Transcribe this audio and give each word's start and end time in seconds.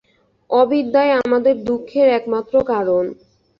অবিদ্যাই 0.49 1.09
আমাদের 1.21 1.55
দুঃখের 1.67 2.07
একমাত্র 2.17 2.53
কারণ। 2.71 3.05